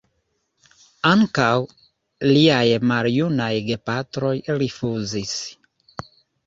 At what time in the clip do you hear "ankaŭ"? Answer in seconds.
1.09-1.51